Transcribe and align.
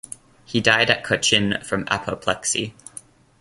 He 0.45 0.61
died 0.61 0.89
at 0.89 1.03
Cochin 1.03 1.61
from 1.63 1.87
apoplexy. 1.91 2.73